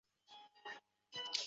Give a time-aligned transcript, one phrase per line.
[0.03, 1.37] 弟为应傃。